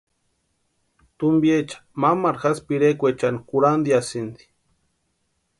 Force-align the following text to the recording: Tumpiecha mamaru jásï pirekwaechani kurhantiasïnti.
Tumpiecha 1.19 1.77
mamaru 2.01 2.39
jásï 2.41 2.65
pirekwaechani 2.67 3.39
kurhantiasïnti. 3.47 4.43